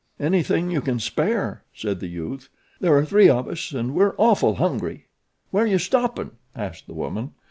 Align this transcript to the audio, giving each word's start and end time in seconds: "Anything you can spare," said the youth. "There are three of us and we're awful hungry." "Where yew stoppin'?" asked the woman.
"Anything 0.19 0.71
you 0.71 0.81
can 0.81 0.97
spare," 0.97 1.61
said 1.75 1.99
the 1.99 2.07
youth. 2.07 2.49
"There 2.79 2.97
are 2.97 3.05
three 3.05 3.29
of 3.29 3.47
us 3.47 3.71
and 3.71 3.93
we're 3.93 4.15
awful 4.17 4.55
hungry." 4.55 5.05
"Where 5.51 5.67
yew 5.67 5.77
stoppin'?" 5.77 6.31
asked 6.55 6.87
the 6.87 6.95
woman. 6.95 7.33